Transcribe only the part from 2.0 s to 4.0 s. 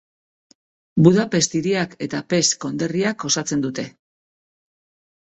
eta Pest konderriak osatzen dute.